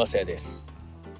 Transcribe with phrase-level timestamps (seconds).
[0.00, 0.66] は、まさやです。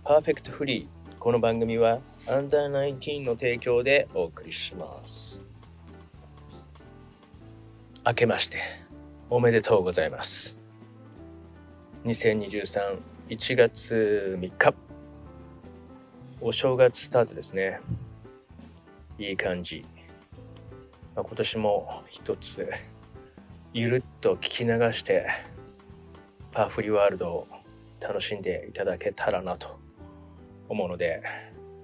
[0.05, 1.19] パーフェクトフリー。
[1.19, 5.45] この番組は、アンダー19の提供でお送りします。
[8.07, 8.57] 明けまして、
[9.29, 10.59] おめでとうございます。
[12.07, 12.99] 2023、
[13.29, 14.75] 1月3日。
[16.41, 17.81] お正月スタートですね。
[19.19, 19.85] いい感じ。
[21.15, 22.67] まあ、今年も一つ、
[23.75, 25.27] ゆるっと聞き流して、
[26.51, 27.60] パーフリーワールドを
[28.01, 29.79] 楽しんでいただけたらなと
[30.69, 31.23] 思うので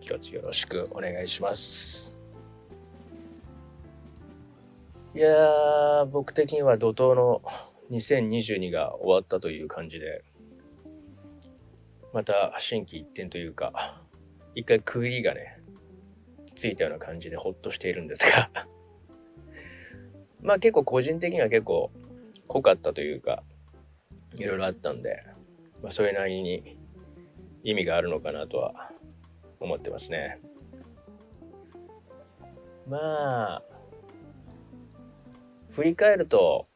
[0.01, 2.19] 一つよろしくお願いします。
[5.15, 7.43] いやー僕的には怒涛の
[7.91, 10.23] 2022が終わったという感じで
[12.13, 14.03] また心機一転というか
[14.55, 15.61] 一回区切りがね
[16.55, 18.51] ついたような感じでほっとしているんですが。
[20.43, 21.91] まあ結構個人的には結構
[22.47, 23.43] 濃かったというか
[24.39, 25.23] いろいろあったんで、
[25.87, 26.77] まあ、それなりに
[27.63, 28.91] 意味があるのかなとは
[29.61, 30.41] 思ってますね。
[32.89, 33.63] まあ、
[35.71, 36.67] 振り返ると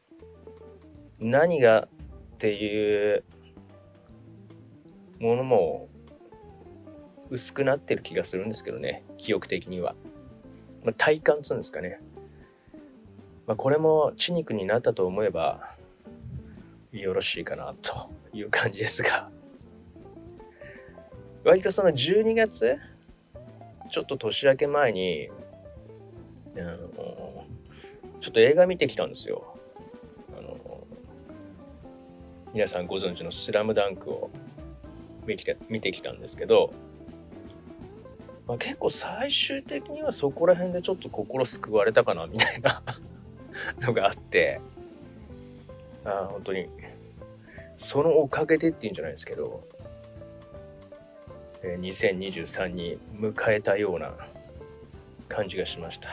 [1.19, 1.89] 何が
[2.35, 3.25] っていう
[5.19, 5.89] ものも
[7.29, 9.93] 薄くなってる気がするんですけどね、記憶的には。
[10.85, 11.99] まあ、体感っつうんですかね。
[13.45, 15.75] まあ、これも血肉になったと思えば
[16.93, 19.29] よろしいかなという感じですが
[21.43, 22.77] 割とその12月
[23.89, 25.29] ちょっと年明け前に、
[26.55, 27.45] あの
[28.21, 29.57] ちょっと映画見てきたんですよ。
[30.37, 30.87] あの
[32.53, 34.29] 皆さんご存知の「スラムダンクを
[35.25, 36.71] 見て見てきたんですけど、
[38.47, 42.81] まあ、結構最終的にはそこら辺でちょっと心救われたかなみたいな
[43.81, 44.61] のがあって
[46.05, 46.67] あ本当に
[47.81, 49.67] そのおかげでっていうんじゃないですけど、
[51.63, 54.13] えー、2023に迎えたような
[55.27, 56.09] 感じがしました。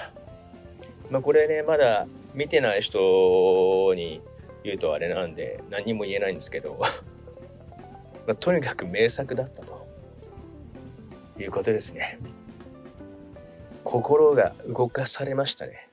[1.10, 4.22] まあこれねまだ見てない人に
[4.64, 6.78] 言うとあれなんで何も言えないんですけど、
[8.26, 9.86] まあ、とにかく名作だったと
[11.38, 12.18] いうことですね。
[13.84, 15.90] 心が動かされましたね。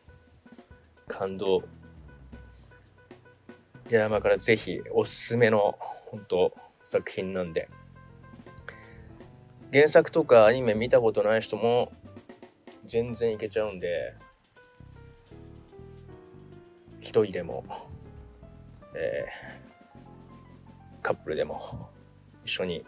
[1.09, 1.63] 感動
[3.87, 6.53] いやまあからぜひおすすめの本当
[6.83, 7.69] 作品なんで。
[9.71, 11.91] 原作とかアニメ見たことない人も
[12.85, 14.15] 全然いけちゃうんで。
[16.99, 17.63] 一人でも、
[18.95, 21.91] えー、カップルでも
[22.43, 22.83] 一緒に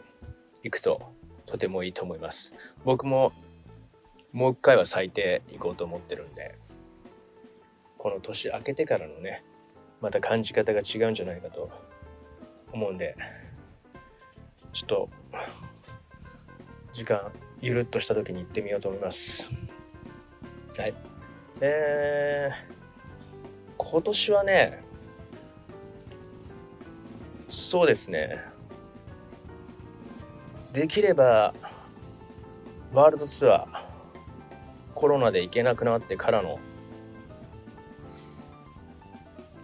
[0.63, 1.13] 行くと
[1.45, 2.53] とてもいいと思います。
[2.83, 3.33] 僕も
[4.31, 6.55] もう一回は最低行こうと思ってるんで。
[7.99, 9.43] この年明けてからのね
[10.01, 11.69] また感じ方が違うんじゃないかと
[12.71, 13.15] 思うんで
[14.73, 15.09] ちょっと
[16.93, 17.31] 時間
[17.61, 19.49] ゆるっとした時に行ってみようと思います。
[20.77, 20.93] はい。
[21.59, 24.83] えー、今年はね
[27.47, 28.39] そうですね。
[30.73, 31.55] できれば
[32.93, 33.65] ワールドツアー
[34.93, 36.59] コロナで行けなくなってからの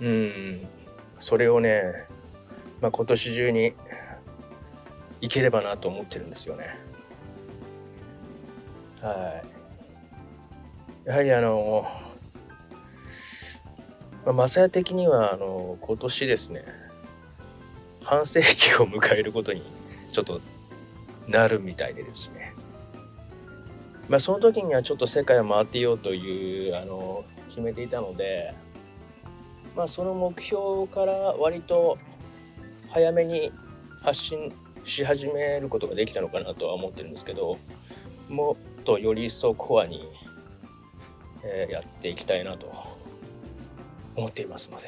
[0.04, 0.68] うん
[1.18, 1.82] それをね、
[2.82, 3.74] まあ、今年中に
[5.22, 6.78] いければなと思ってるんですよね。
[9.02, 9.42] は
[11.06, 11.08] い。
[11.08, 11.86] やはりあの、
[14.26, 16.66] まあ、マサヤ的にはあの今年ですね
[18.04, 19.64] 半世紀を迎えることに
[20.12, 20.42] ちょっと
[21.28, 22.54] なるみたいでですね。
[24.10, 28.54] まあその時にはちょっと世界を回っていようというあの決めていたので
[29.76, 31.98] まあ、その目標から割と
[32.90, 33.52] 早めに
[34.02, 34.54] 発信
[34.84, 37.58] し始めることができたのかなとは思ってるんですけど
[38.30, 40.08] もっとより一層コアに、
[41.44, 42.72] え、やっていきたいなと
[44.16, 44.88] 思っていますので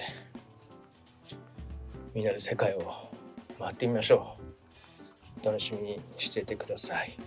[2.13, 3.09] みんなで世界を
[3.59, 4.37] 回ってみましょ
[5.41, 5.45] う。
[5.45, 7.17] 楽しみにしててください。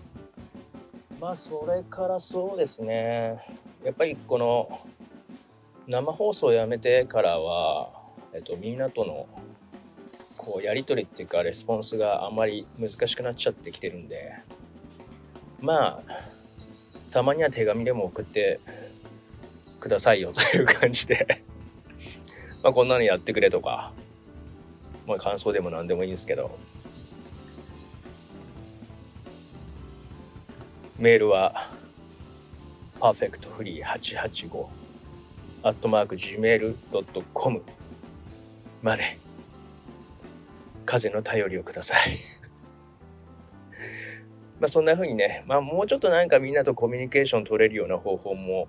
[1.21, 3.39] まあそれからそうですね。
[3.85, 4.81] やっぱりこの
[5.89, 7.91] 生放送やめてからは、
[8.35, 9.27] えっと、みんなとの
[10.37, 14.35] こうやり取りっていうかレスポンスがあんまり難しくなっちゃってきてるんで
[15.63, 16.29] まあ
[17.11, 18.61] たまには手紙でも送って
[19.81, 21.43] くださいよという感じで
[22.63, 23.93] まあこんなのやってくれとか、
[25.07, 26.51] まあ、感想でも何でもいいんですけど
[30.99, 31.71] メールは
[33.01, 34.78] perfectfree885
[35.63, 37.63] アットマーク gmail.com
[38.83, 39.19] まで
[40.87, 42.19] 風の頼りをください
[44.61, 48.69] まあそんな風にね、まあもうちょっとなんかみんなとコミュニケーション取れるような方法も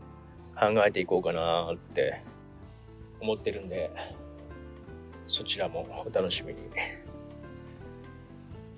[0.60, 2.22] 考えていこうかなって
[3.22, 3.92] 思ってるんで、
[5.26, 6.60] そちらもお楽しみに。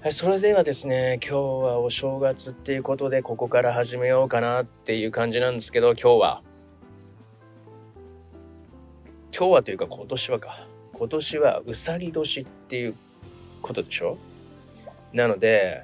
[0.01, 6.43] はい、それではですね、今日はお正月っていうことで、ここから始めようかなっていう感じなんですけど、今日は、
[9.33, 10.67] 今日はというか今年はか。
[10.93, 12.95] 今年はうさぎ年っていう
[13.61, 14.17] ことでしょ？
[15.13, 15.83] なので、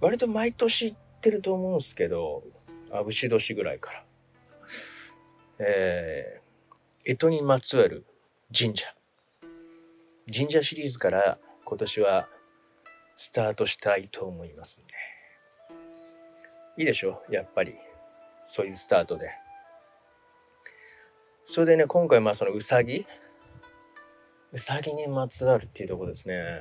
[0.00, 2.42] 割と毎年行ってると思うんですけど、
[2.90, 4.04] あ、牛年ぐらいから。
[5.58, 8.06] えー、干支にまつわる
[8.56, 8.86] 神社。
[10.34, 12.28] 神社シリーズから今年は
[13.16, 14.84] スタートしたいと思いますね。
[16.78, 17.22] いいでしょ？
[17.28, 17.74] やっぱり。
[18.44, 19.30] そういうスタートで。
[21.50, 23.06] それでね、今回まあそのうさぎ
[24.52, 26.60] うさぎにまつわるっていうとこですね。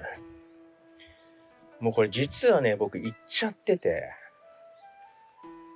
[1.82, 4.10] もうこれ実はね、僕行っちゃってて、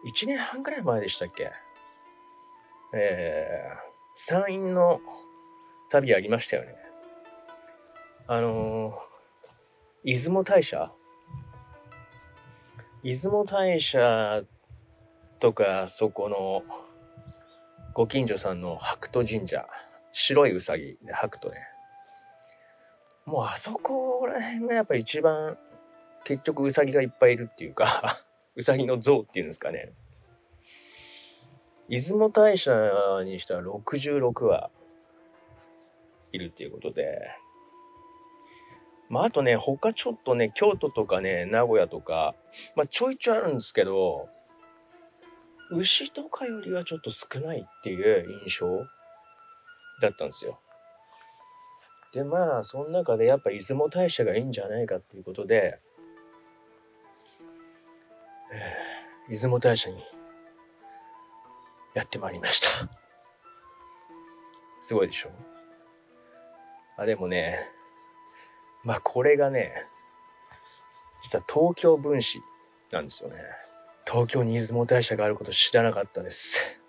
[0.10, 1.52] 1年半くらい前でしたっけ？
[2.96, 3.80] えー、
[4.16, 5.02] 山陰の
[5.90, 6.74] 旅ありましたよね。
[8.28, 10.90] あのー、出雲大社？
[13.04, 14.44] 出雲大社
[15.42, 16.64] とか、そこの、
[17.94, 19.68] ご近所さんの白兎神社、
[20.12, 21.58] 白いうさぎで白兎ね。
[23.26, 25.58] もうあそこら辺がやっぱ一番
[26.24, 29.94] 結局ウサギがいっぱいいるっていうか ウサギの像っていうんですかね。
[31.90, 32.72] 出雲大社
[33.26, 34.72] にしたら66羽
[36.32, 37.30] いるっていうことで、
[39.10, 42.34] まあ、あとね、他ちょっとね、京都とかね、名古屋とか、
[42.78, 44.30] まあ、ちょいちょいあるんですけど、
[45.72, 48.68] 牛とかよりはちょっと少ないっていう印象
[50.02, 50.60] だったんですよ。
[52.14, 55.80] で、まあ、その中でやっぱ出雲大社がいいんじゃないかっていうことで、
[58.54, 60.04] えー出雲大社に
[61.94, 62.90] やってまいりました。
[64.82, 65.30] すごいでしょ？
[66.98, 67.58] あ、でもね、
[68.84, 69.86] まあこれがね、
[71.22, 72.42] 実は東京分子
[72.92, 73.38] なんですよね。
[74.12, 76.82] 東京に出雲大社があること知らなかったです。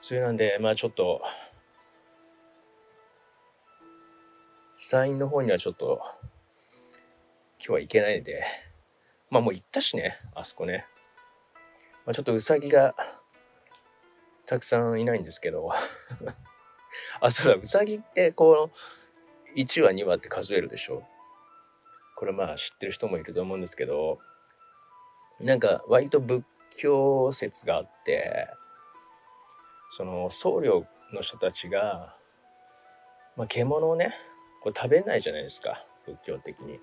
[0.00, 1.22] それなんで、まあちょっと、
[4.76, 6.00] 山陰の方にはちょっと、
[7.60, 8.42] 今日は行けないんで、
[9.30, 10.86] まあもう行ったしね、あそこね。
[12.04, 12.96] まあ、ちょっとうさぎが
[14.44, 15.70] たくさんいないんですけど
[17.20, 18.72] あ、そうだ、うさぎってこ
[19.54, 21.06] う、1話2話って数えるでしょ
[22.16, 24.18] これまあ知ってる人もいると思うんですけど、
[25.40, 26.44] なんか割と仏
[26.78, 28.48] 教説があって、
[29.90, 32.16] その僧侶の人たちが、
[33.36, 34.12] まあ、獣をね、
[34.62, 36.78] これ食べないじゃないですか、仏教的に。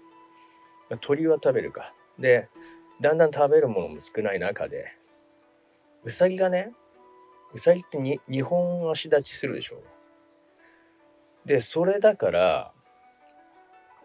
[0.89, 1.94] まあ、鳥は食べるか。
[2.19, 2.50] で、
[3.01, 4.95] だんだん食べるものも少ない中で、
[6.04, 6.71] うさぎがね、
[7.54, 9.81] うさぎってに2本足立ちするでしょ。
[11.45, 12.71] で、それだから、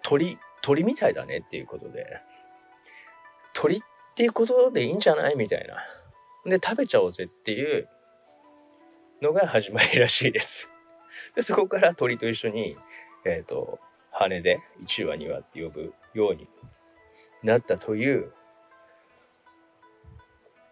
[0.03, 2.21] 鳥、鳥みたいだねっていうことで、
[3.53, 3.81] 鳥っ
[4.17, 5.37] っていうことでいいんじゃない？
[5.37, 5.77] みたいな。
[6.51, 7.87] で、食べちゃおうぜっていう
[9.21, 10.71] のが始まりらしいです。
[11.37, 12.79] で、そこから鳥と一緒に、
[13.27, 13.79] えっ、ー、と、
[14.11, 16.49] 羽で1羽2羽って呼ぶように
[17.43, 18.33] なったという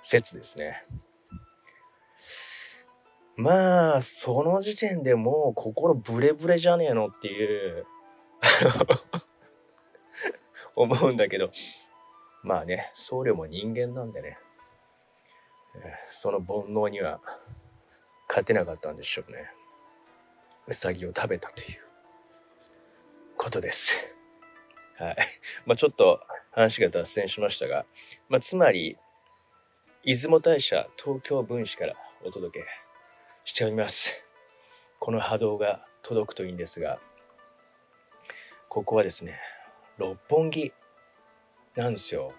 [0.01, 0.83] 説ですね。
[3.37, 7.85] まあ、その時点でもう心ブレブレじゃねえのっていう
[10.75, 11.51] 思うんだけど、
[12.45, 14.39] まあね、僧侶も人間なんでね、
[16.07, 17.21] その煩悩には
[18.29, 19.51] 勝てなかったんでしょうね。
[20.67, 21.79] うさぎを食べたという
[23.39, 24.15] ことです。
[24.99, 25.17] はい。
[25.65, 26.21] まあちょっと
[26.51, 27.87] 話が脱線しましたが、
[28.29, 28.99] まあつまり、
[30.05, 32.67] 出雲大社東京分子からお届け
[33.45, 34.23] しております。
[35.01, 37.01] この波動が届くといいんですが、
[38.69, 39.41] ここはですね、
[39.97, 40.75] 六本木
[41.77, 42.33] なんですよ。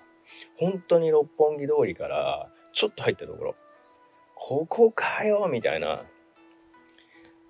[0.57, 3.55] 本当に六本木通りからちょっと入ったところ、
[4.35, 6.05] ここかよみたいな、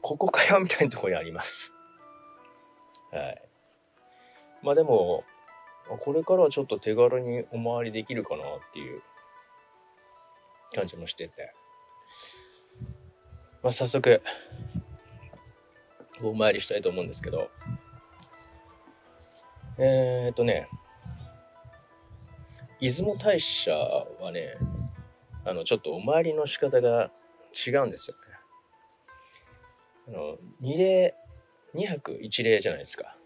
[0.02, 1.74] ここかよみたいなところにあります。
[3.12, 3.42] はい。
[4.62, 5.24] まあでも、
[6.02, 9.02] これからはちょっと手軽にお回りできるかなっていう
[10.74, 11.54] 感じもしてて。
[13.62, 14.22] まあ、早速、
[16.22, 17.50] お参りしたいと思うんですけど、
[19.80, 20.70] えー、っとね、
[22.86, 24.58] 出雲大社はね、
[25.44, 27.10] あの、ちょっとお参りの仕方が
[27.52, 28.24] 違うんですよね。
[30.10, 31.16] あの、二礼、
[31.74, 33.18] 二泊一礼じゃないですか。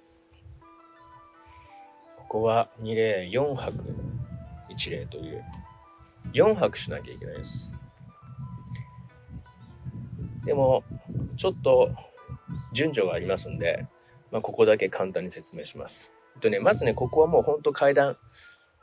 [2.20, 3.84] ここは二礼四泊
[4.70, 5.44] 一礼という
[6.32, 7.78] 4拍しなきゃいけないです。
[10.46, 10.86] でも、
[11.36, 11.90] ちょっと
[12.72, 13.88] 順序がありますんで、
[14.32, 16.14] まあ、ここだけ簡単に説明します。
[16.40, 18.16] とね、まずね、ここはもうほんと階段、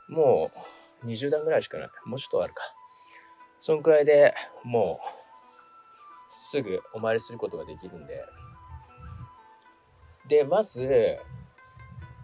[0.07, 0.51] も
[1.03, 1.89] う20段ぐらいしかない。
[2.05, 2.63] もうちょっとあるか。
[3.59, 4.33] そのくらいで
[4.63, 5.17] もう
[6.29, 8.23] すぐお参りすることができるんで。
[10.27, 11.17] で、まず、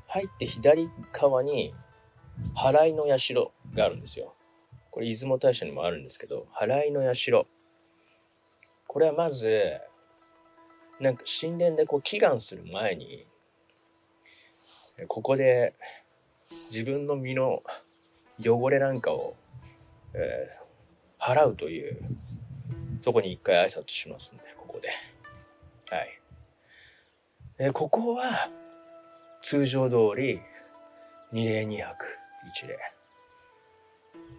[0.08, 1.74] 入って左側に、
[2.56, 3.34] 払いの社
[3.74, 4.36] があるんですよ。
[4.92, 7.44] これ、出雲大社にもあるんですけど、払いの社。
[8.88, 9.80] これはまず、
[11.00, 13.26] なんか神殿でこう祈願する前に、
[15.08, 15.74] ここで
[16.72, 17.64] 自分の身の
[18.44, 19.36] 汚れなんかを、
[20.14, 21.98] えー、払うという
[23.04, 24.90] そこに一回挨拶しますんで、ここで。
[25.94, 26.20] はい。
[27.60, 28.50] えここは、
[29.42, 30.40] 通常通り、
[31.34, 32.06] 二礼二拍、
[32.48, 32.78] 一礼。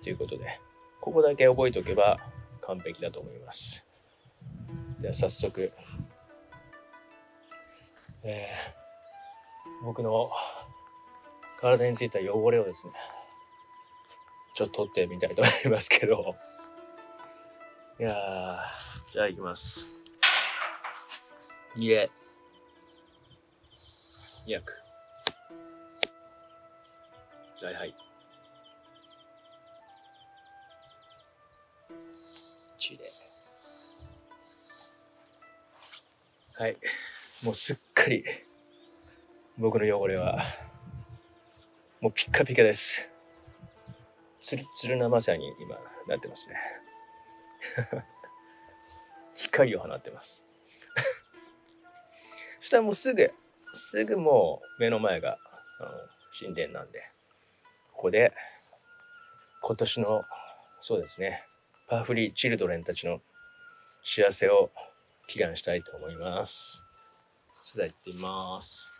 [0.02, 0.60] ということで、
[1.00, 2.18] ここだけ覚えておけば
[2.62, 3.86] 完璧だと思います。
[5.00, 5.70] では早速、
[8.22, 10.30] えー、僕の
[11.64, 12.92] 体についた汚れをですね、
[14.54, 16.36] ちょっと取ってみたいと思いますけど、
[17.98, 20.04] いやー、じゃあ行きます。
[21.76, 22.10] いえ。
[24.46, 24.60] 200。
[27.64, 27.94] はいはい。
[32.78, 33.04] 1で。
[36.58, 36.76] はい。
[37.42, 38.22] もうすっかり、
[39.56, 40.42] 僕の汚れは、
[42.04, 43.10] もうピッカピカです。
[44.38, 45.74] ツルツルなまさに今
[46.06, 46.56] なってますね。
[49.34, 50.44] 光を放ってます。
[52.60, 53.32] そしたらもうすぐ、
[53.72, 55.38] すぐもう目の前が、
[55.80, 55.90] あの
[56.38, 57.10] 神殿なんで、
[57.94, 58.34] ここで
[59.62, 60.22] 今年の、
[60.82, 61.42] そうですね、
[61.88, 63.22] パーフリーチルドレンたちの
[64.02, 64.70] 幸せを
[65.26, 66.84] 祈願したいと思います。
[67.62, 68.93] それでは行ってみます。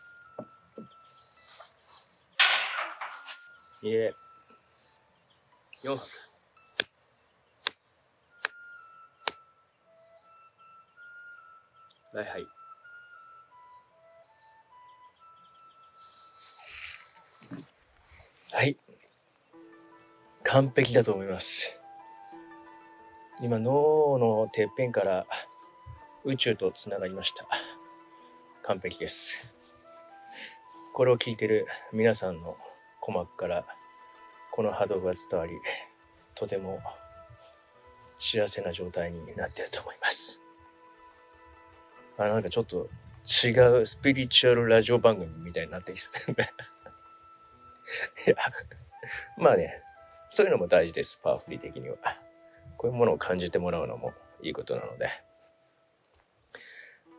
[3.84, 4.14] いえ、
[5.84, 6.00] 4泊。
[12.14, 12.46] はいはい。
[18.54, 18.76] はい。
[20.44, 21.78] 完璧だと思います。
[23.42, 25.26] 今、脳のてっぺんから
[26.24, 27.46] 宇宙とつながりました。
[28.62, 29.54] 完璧です。
[30.94, 32.56] これを聞いてる皆さんの
[33.04, 33.66] 鼓膜から
[34.50, 35.52] この波動が伝わり、
[36.34, 36.80] とても
[38.18, 40.40] 幸せな状態になっていると思います。
[42.16, 42.88] あなんかちょっと
[43.25, 46.50] 違うスピリチュアルラジオ番組みたいになってきてるね
[48.26, 48.37] いや、
[49.37, 49.82] まあね、
[50.30, 51.96] そういうのも大事です、パワフリー的には。
[52.78, 55.11] こういうものを感じてもらうのもいいことなので。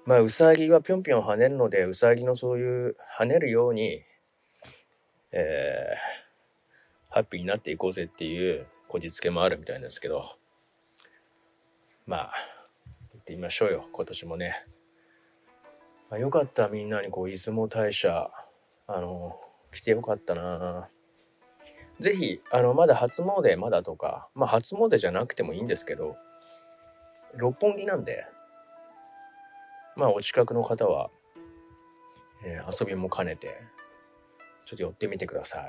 [0.06, 4.04] まあ、うさぎはぴょんぴょん跳ねるので、うさぎのそういう跳ねるように、
[5.38, 10.38] えー、ハッピーになっていこうぜっていうこじつけもあるみたいですけど、
[12.08, 12.34] まあ、
[13.14, 14.66] 行ってみましょうよ、今年もね。
[16.10, 18.32] あ、よかった、みんなにこう、出雲大社、
[18.88, 19.38] あの、
[19.74, 20.88] 来てよかったな。
[22.00, 26.16] ぜひ、あの、まだ初詣まだとか、まあ初詣じゃなくてもいいんですけど、
[27.36, 28.26] 六本木なんで、
[29.98, 31.10] まあお近くの方は、
[32.46, 33.62] えー、遊びも兼ねて、
[34.66, 35.62] ちょっと寄ってみてください。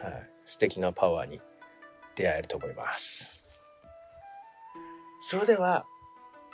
[0.00, 0.30] はい。
[0.44, 1.40] 素敵なパワーに
[2.14, 3.40] 出会えると思います。
[5.20, 5.84] それでは、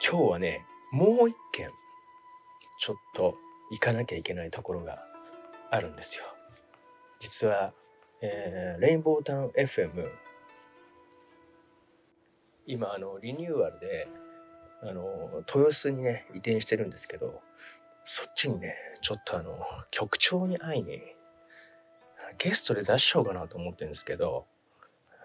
[0.02, 1.70] 今日はね、もう一件、
[2.78, 3.36] ちょっと
[3.70, 5.04] 行かなきゃいけないところが
[5.70, 6.24] あるんですよ。
[7.18, 7.72] 実は、
[8.22, 10.10] えー、レインボータウン FM
[12.66, 14.08] 今あのリニューアルで
[14.82, 17.40] あの豊洲にね移転してるんですけど
[18.04, 19.58] そっちにねちょっとあの
[19.90, 21.00] 局長に会いに
[22.38, 24.46] ゲストで出しちゃおうかなと思ってるんですけど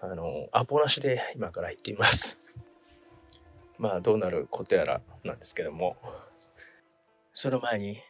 [0.02, 2.38] あのアポなしで今から行ってみます
[3.78, 5.96] まあどうなることやらなんですけども
[7.32, 8.02] その前に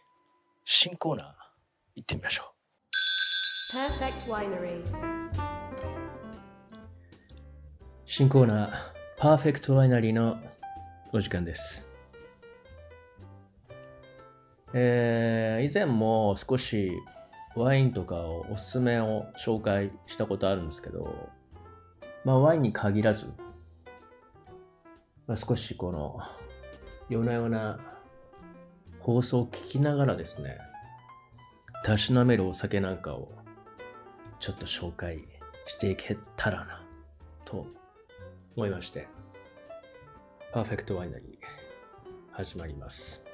[0.65, 1.27] 新コーナー
[1.97, 2.57] 行ってみましょう。
[3.77, 4.83] Perfect Winery
[8.05, 8.71] 新コーナー
[9.19, 10.39] パーフェクトワイナリーの
[11.13, 11.89] お時間です。
[14.73, 16.93] えー、以前も少し
[17.57, 21.31] ワインとかをおすすめを紹介したことあるんですけど、
[22.25, 23.27] まあワインに限らず、
[25.27, 26.21] まあ、少しこの
[27.09, 27.81] 夜な夜な
[29.01, 30.59] 放送を聞きながらですね、
[31.83, 33.33] たしなめるお酒なんかを
[34.39, 35.25] ちょっと紹介
[35.65, 36.85] していけたらな
[37.45, 37.67] と
[38.55, 39.09] 思いまして
[40.53, 41.29] パーフェクトワイナリー
[42.33, 43.26] 始まります。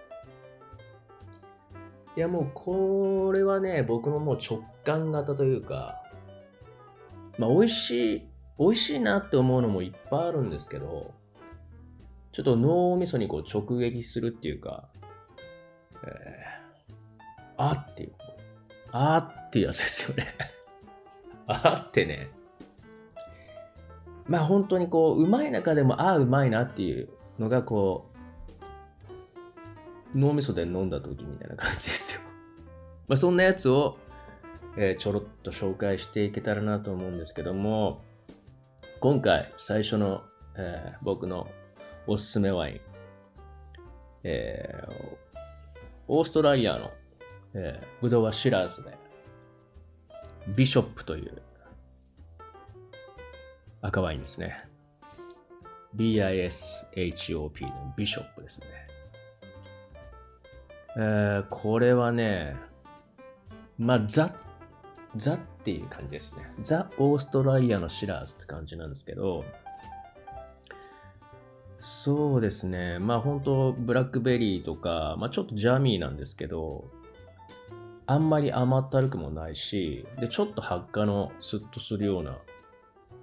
[2.16, 6.02] いやもうこれはね僕のもう直感型というか
[7.38, 8.22] まあ美味しい
[8.58, 11.14] 美味しいなって思うのもいっぱいあるんですけど
[12.32, 14.88] ちょっと脳みそにこう直撃するっていうか、
[16.02, 16.94] えー、
[17.58, 18.12] あっていう、
[18.90, 20.26] あっていうやつですよね。
[21.46, 22.30] あってね、
[24.26, 28.11] まあ本当にこう、うまい中でも、ああ、うまいなっていうのがこう、
[30.14, 32.20] 脳みそで飲んだ時みたいな感じですよ。
[33.08, 33.98] まあそんなやつを、
[34.76, 38.02] えー、ちょろっと紹介していけたらなと思うんですけども、
[39.00, 40.22] 今回最初の、
[40.56, 41.48] えー、僕の
[42.06, 42.80] おすすめワイン。
[44.24, 45.16] えー、
[46.06, 46.92] オーストラリアの、
[47.54, 48.96] えー、ブドウはシラーズで、
[50.56, 51.42] ビショップという
[53.80, 54.64] 赤ワインですね。
[55.96, 58.91] BISHOP のビショップですね。
[60.96, 62.56] えー、これはね、
[63.78, 64.34] まあ、ザ、
[65.16, 66.52] ザっていう感じですね。
[66.60, 69.44] ザ・オーストラリアのシラーズって感じなんですけど、
[71.78, 72.98] そうですね。
[72.98, 76.90] まあ本当ブラックベリーとか、まあちょっとジャミーなんですけど、
[78.06, 82.38] あんまり甘ったるくもないし、で、ちょっと発火のスッとするような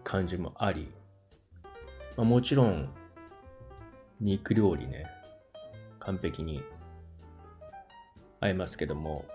[0.03, 0.91] 感じもあり、
[2.17, 2.89] まあ、もちろん
[4.19, 5.05] 肉料理ね、
[5.99, 6.63] 完璧に
[8.39, 9.25] 合いますけども、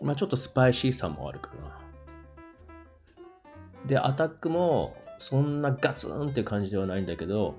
[0.00, 1.78] まあちょっとスパイシーさもあるかな。
[3.86, 7.56] で、アタックもそんなガツンって感じではないんだけど、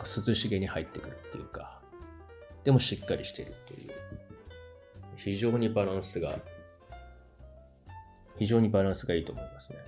[0.00, 1.80] 涼しげに入ってくるっていうか、
[2.64, 3.90] でもしっかりしているという、
[5.16, 6.38] 非常にバランスが、
[8.38, 9.78] 非常にバランスがいいと思いますね。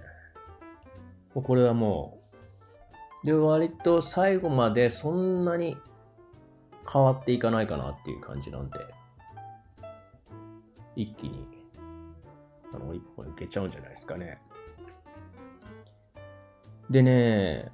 [1.35, 2.19] これはも
[3.23, 5.77] う、で、割と最後までそんなに
[6.91, 8.79] 変わっていかないかなっていう感じなんで、
[10.97, 11.47] 一気に、
[12.75, 14.37] あの、一本いけちゃうんじゃないですかね。
[16.91, 17.71] でね、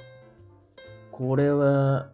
[1.11, 2.11] これは、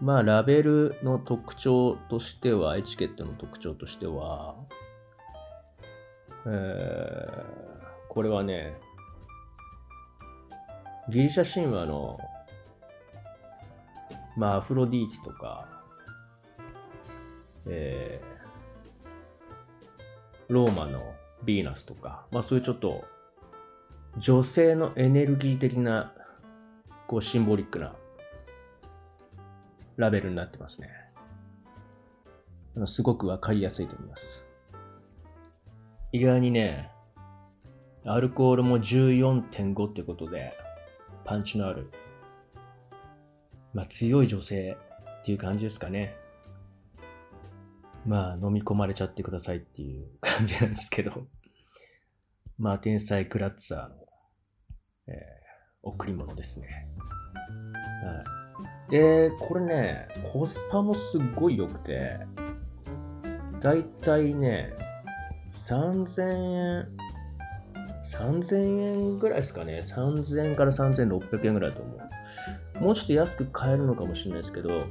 [0.00, 4.56] まあ、ラベルの特徴としては、エチケットの特徴としては、
[6.46, 7.44] えー、
[8.08, 8.76] これはね、
[11.10, 12.18] ギリシャ神話の、
[14.38, 15.66] まあ、アフロディーテとか、
[17.66, 21.00] えー、ローマの
[21.44, 23.04] ヴィーナスとか、まあそういうちょっと
[24.16, 26.14] 女性のエネルギー的な
[27.08, 27.96] こうシンボリックな
[29.96, 30.88] ラベルになってますね。
[32.86, 34.46] すごくわかりやすいと思います。
[36.12, 36.92] 意外にね、
[38.04, 40.52] アルコールも14.5ってことで、
[41.24, 41.90] パンチのある、
[43.74, 44.76] まあ強い女性
[45.20, 46.16] っていう感じですかね。
[48.06, 51.26] まあ飲み込まれちゃってくださいっていう感じなんですけど、
[52.58, 53.94] まあ天才クラッツァーの、
[55.08, 55.14] えー、
[55.82, 56.88] 贈り物ですね。
[58.04, 58.24] は
[58.88, 58.90] い。
[58.90, 62.18] で、これね、コスパもすごい良くて、
[63.60, 64.72] だいたいね、
[65.52, 66.88] 3000円、
[68.04, 69.82] 3000円ぐらいですかね。
[69.84, 71.98] 3000円から3600円ぐらいだと思う。
[72.80, 74.86] もうちょっと安く買えるのかもしれないですけど、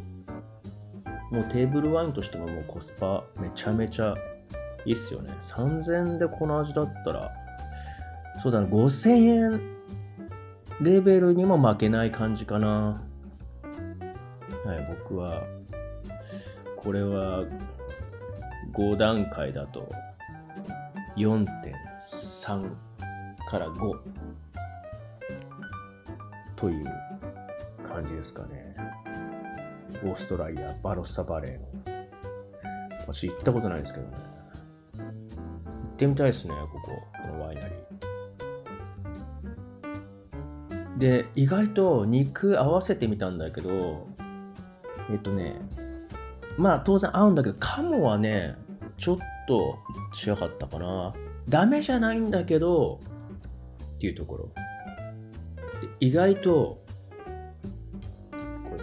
[1.32, 4.16] もうテーブルワインとしてももうコスパめちゃめちゃ
[4.86, 5.34] いいっすよね。
[5.42, 7.32] 3000円でこの味だったら、
[8.38, 9.62] そうだな、5000円
[10.82, 13.02] レベルにも負けない感じかな。
[14.66, 15.44] はい、僕は、
[16.76, 17.44] これは
[18.74, 19.90] 5段階だと
[21.18, 22.72] 4.3
[23.50, 24.00] から5
[26.56, 26.86] という
[27.98, 28.76] 感じですかね。
[30.04, 31.66] オーストラリア、バロッサバレーの。
[33.00, 34.18] 私行ったことないですけどね。
[34.98, 40.98] 行ってみたいですね、ここ、このワイナリー。
[41.00, 44.08] で、意外と肉合わせてみたんだけど、
[45.10, 45.56] えっとね、
[46.56, 48.56] まあ当然合うんだけど、カモはね、
[48.98, 49.80] ちょっと
[50.14, 51.14] 違かったかな。
[51.50, 53.00] ダメじゃないんだけど、
[53.96, 54.52] っていうところ。
[56.00, 56.86] 意外と、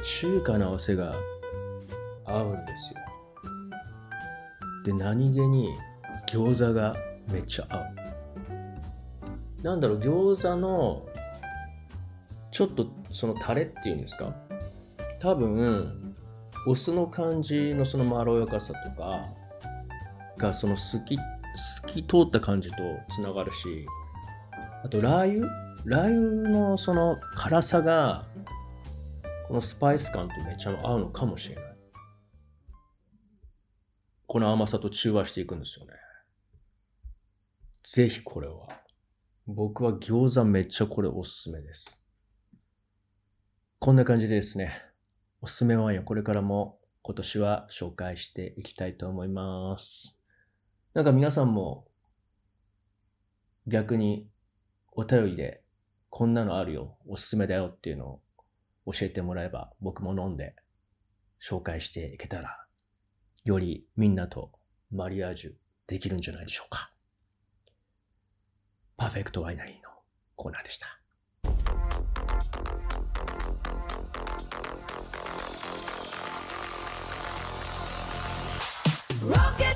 [0.04, 1.14] 中華の合わせが
[2.26, 3.00] 合うんですよ。
[4.84, 5.74] で、何気に
[6.28, 6.94] 餃子が
[7.32, 7.84] めっちゃ合う。
[9.62, 11.06] なんだろう、餃子の
[12.50, 14.34] ちょっとそのタレっていうんですか？
[15.18, 16.14] 多分
[16.66, 19.24] お酢の感じのそのまろやかさとか
[20.36, 21.22] がその透き透
[21.86, 22.76] き通った感じと
[23.08, 23.86] つながるし
[24.84, 25.48] あとラー油？
[25.86, 28.26] ラー油のその辛さが
[29.54, 31.64] このスパイス感とめっちゃ合うのかもしれない。
[34.26, 35.92] この甘さと中和していくんですよね。
[37.84, 38.66] ぜひこれは。
[39.46, 42.04] 僕は餃子めっちゃこれおすすめです。
[43.78, 44.72] こんな感じでですね。
[45.40, 50.18] おすすめワインをこれからも今年は紹介していきたいと思います。
[50.94, 51.86] なんか皆さんも
[53.68, 54.26] 逆に
[54.90, 55.62] お便りで
[56.10, 58.20] こんなのあるよ、おすすめだよっていうのを
[58.86, 60.54] 教えてもらえば僕も飲んで
[61.40, 62.64] 紹介していけたら
[63.44, 64.52] よりみんなと
[64.90, 65.52] マリアージュ
[65.86, 66.90] できるんじゃないでしょうか。
[68.96, 69.90] パーフェクトワイナリーの
[70.36, 71.00] コーナーでした。
[79.20, 79.74] Rocket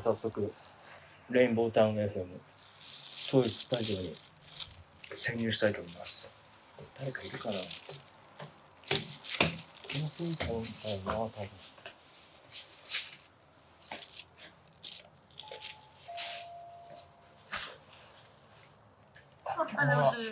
[0.00, 0.52] 速。
[1.30, 2.26] レインボータウン FM
[3.30, 4.12] トイスタジオに。
[5.16, 6.32] 潜入したいと思います。
[6.98, 7.54] 誰かいるかな？
[7.54, 7.60] こ
[9.98, 11.48] のピンポンだよな多分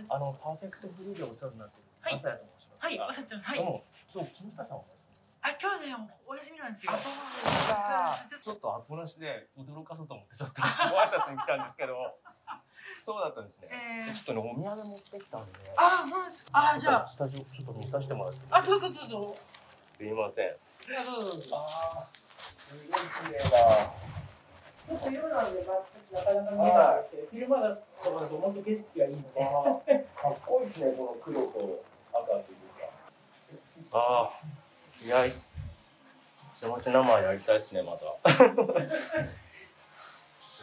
[0.08, 2.84] あの、パーフェクトブルーでお世話になってる、はい、朝やと申します。
[2.86, 3.48] はい、お世話になってます。
[3.48, 3.58] はい。
[3.58, 4.78] どうも、今日、金田さん
[5.40, 5.96] あ、今日ね、
[6.26, 6.92] お休みなんですよ。
[6.92, 8.40] あ、そうなんですか。
[8.40, 11.94] ちょっとアポなしで驚かそうと思って、ちょっとご挨拶に来たんですけど。
[13.04, 13.68] そうだったんですね。
[13.72, 15.52] えー、ちょっとね、お土産持ってきたんで。
[15.76, 16.50] あ、そうですか。
[16.74, 17.06] あ、じゃあ。
[17.06, 18.40] スタジオ、ちょっと見させてもらって。
[18.50, 19.96] あ、そうそうそうそう。
[19.96, 20.46] すいません。
[20.46, 21.56] いや、どうぞどうぞ。
[21.56, 22.06] あ
[22.46, 23.98] すごい綺麗だ。
[24.88, 30.06] ちょっと夜なんで、まあ、なかなか見えないですけど、昼間だとかだと、本当景色がいいので。
[30.16, 32.56] かっこいいですね、この黒と赤とい
[33.80, 33.96] うか。
[33.98, 34.67] ああ。
[35.04, 35.24] いや、
[36.54, 38.00] 下町生やりたいですね、また。
[38.30, 38.46] 写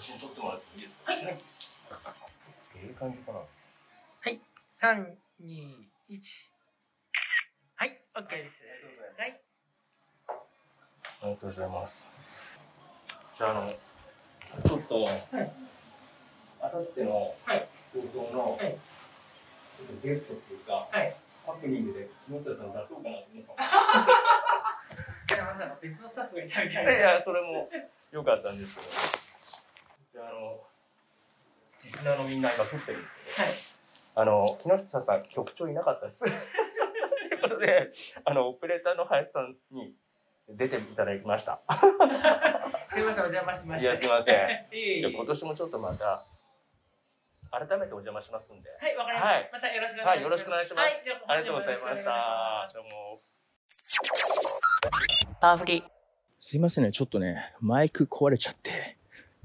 [0.02, 1.14] 真撮ってもらっていいですか？
[1.14, 1.24] はい。
[1.26, 1.40] え
[2.76, 3.40] え感じかな。
[3.40, 3.46] は
[4.30, 6.52] い、三、二、一。
[7.76, 8.62] はい、オッケーです。
[9.18, 9.42] はい。
[11.22, 12.08] ありがとうございます。
[13.38, 15.06] じゃあ、あの、ちょっと、はい、
[16.62, 17.36] あさっての放
[18.14, 21.16] 送の、はい、ちょっとゲストっていうか、はい、
[21.46, 23.14] ハプニングで木下さん出そうかなと思っ
[23.54, 24.36] た
[25.86, 26.92] 別のスタッフがいたみたいな。
[26.98, 27.70] いや、それも
[28.12, 28.88] 良かったんですけど。
[30.14, 30.60] じゃあ、あの、
[31.84, 33.56] リスナーのみんな今撮ってるんですけど、はい、
[34.16, 36.26] あの、木下さん、局長いなかったです。
[36.26, 39.96] ということで、あの、オペレーターの林さんに
[40.50, 41.62] 出ていただきました。
[42.90, 43.88] すみません、お邪魔しました。
[43.88, 44.76] いや、すみません。
[44.76, 46.24] いや今年もちょっとまた、
[47.56, 48.70] 改めてお邪魔しますんで。
[48.70, 49.36] はい、わかりました。
[49.36, 50.12] はい、またよろしくお願いします。
[50.12, 50.80] はい、よろしくお願いします。
[50.80, 52.68] はい、ありがとうございました。
[52.74, 53.22] どうも。
[55.40, 55.84] パワフリー。
[56.38, 58.98] すいませんね、ちょっとね、マイク壊れちゃって、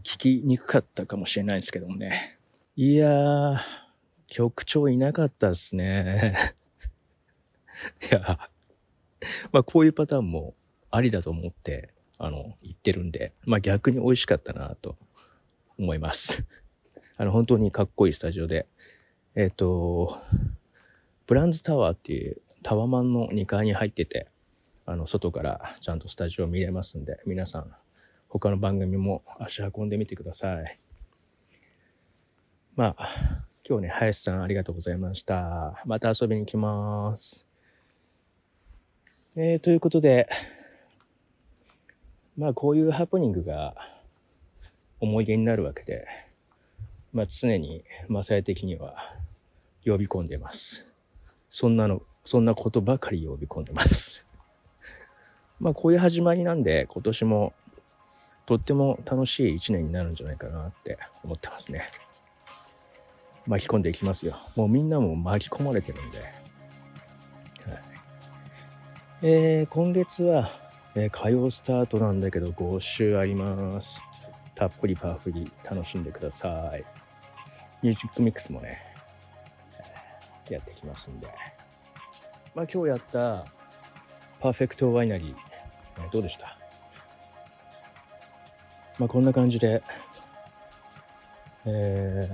[0.02, 2.40] 聞きにくかったかもしれないですけどもね。
[2.74, 3.58] いやー、
[4.26, 6.36] 局長いなかったですね。
[8.10, 8.40] いや、
[9.52, 10.54] まあこういうパターンも
[10.90, 14.98] ありだと思って、あの、言ってるんで、まあ逆に美味しかったなと
[15.78, 16.44] 思います。
[17.20, 18.66] あの、本当にかっこいいスタジオで、
[19.34, 20.16] えっ、と、
[21.26, 24.28] ブランズタワーっていうタワマンの2階に入ってて、
[24.86, 27.70] あの、外からちゃんとスタジオ見れますんで、皆さん、
[28.30, 30.80] 他の番組も足運んでみてください。
[32.74, 33.10] まあ、
[33.68, 35.82] 今日ね、林さんありがとうございました。
[35.84, 37.46] また遊びに来ます。
[39.36, 40.26] えー、ということで、
[42.38, 43.74] まあ、こういうハプニングが
[45.00, 46.06] 思い出になるわけで、
[47.12, 48.94] まあ常にマサヤ的には
[49.84, 50.86] 呼び込んでます。
[51.48, 54.26] そんなの、そんなことばかり呼び込んでます。
[55.58, 57.52] まあこういう始まりなんで今年も
[58.46, 61.84] とっても楽しい一年になるんじゃないかなって思ってますね。
[63.46, 64.36] 巻き込んでいきますよ。
[64.54, 66.18] もうみんなも巻き込まれてるんで。
[66.18, 66.28] はい、
[69.22, 70.50] えー、今月は、
[70.94, 74.02] えー火曜スタートなんだけど5週あります。
[74.54, 76.99] たっぷりパワフリ楽しんでください。
[77.82, 78.82] ミュージックミックスもね、
[80.48, 81.26] やってきますんで。
[82.54, 83.46] まあ今日やった
[84.40, 85.34] パーフェクトワイナリー、
[85.98, 86.58] えーどうでした？
[88.98, 89.82] まあこんな感じで、
[91.64, 92.28] え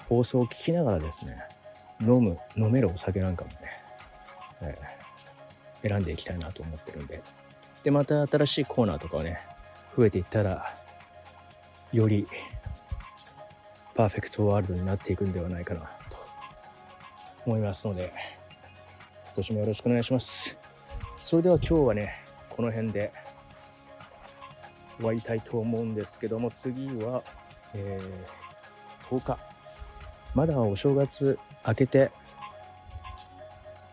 [0.00, 1.38] ー放送を聞きながらですね、
[2.00, 3.58] 飲む、飲めるお酒なんかもね、
[4.60, 7.22] えー選んでいきたいなと思ってるんで。
[7.82, 9.38] で、また新しいコーナーとかをね、
[9.96, 10.74] 増えていったら、
[11.92, 12.26] より
[13.94, 16.16] パーフェクトワールドになっていくんではないかなと
[17.46, 18.12] 思いますので、
[19.26, 20.56] 今年もよろしくお願いします。
[21.16, 22.14] それでは今日はね、
[22.50, 23.12] この辺で
[24.96, 27.22] 終わりたいと思うんですけども、次は、
[27.74, 28.44] えー
[29.10, 29.38] 10日。
[30.34, 32.10] まだお正月明けて、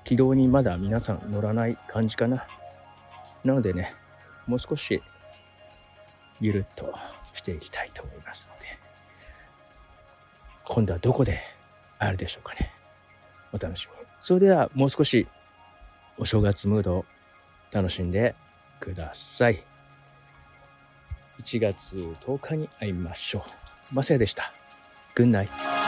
[0.04, 2.48] 軌道にまだ皆さん乗らない感じかな。
[3.44, 3.94] なのでね、
[4.48, 5.02] もう少し
[6.40, 6.94] ゆるっと
[7.34, 8.50] していきたいと思います、
[10.74, 11.42] 今度はどこで
[12.00, 12.72] 会えるでしょうかね。
[13.52, 14.08] お楽しみに。
[14.22, 15.28] それではもう少し
[16.18, 17.06] お正月ムードを
[17.74, 18.36] 楽しんで
[18.80, 19.62] ください。
[21.44, 23.40] 1月10日に会いましょ
[23.92, 23.96] う。
[23.96, 24.54] マセでした。
[25.14, 25.81] グンナイ。